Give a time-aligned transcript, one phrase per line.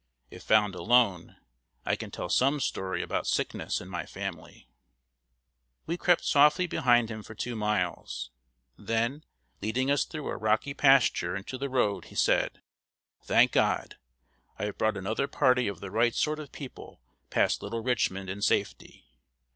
[0.31, 1.35] If found alone,
[1.85, 4.67] I can tell some story about sickness in my family."
[5.85, 8.31] We crept softly behind him for two miles.
[8.79, 9.23] Then,
[9.61, 12.63] leading us through a rocky pasture into the road, he said:
[13.25, 13.97] "Thank God!
[14.57, 16.99] I have brought another party of the right sort of people
[17.29, 19.05] past Little Richmond in safety.